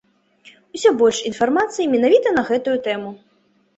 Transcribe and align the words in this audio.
Усё 0.77 0.93
больш 1.01 1.17
інфармацыі 1.31 1.89
менавіта 1.93 2.35
на 2.39 2.43
гэтую 2.51 2.77
тэму. 2.89 3.11